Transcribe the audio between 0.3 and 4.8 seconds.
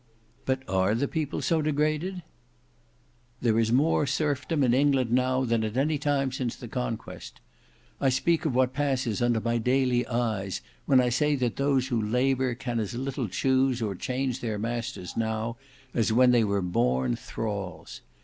"But are the people so degraded?" "There is more serfdom in